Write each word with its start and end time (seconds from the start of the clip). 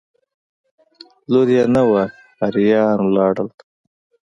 لور 1.31 1.47
یې 1.55 1.63
نه 1.73 1.81
وه 1.89 2.03
اریان 2.45 2.97
ولاړل. 3.03 3.49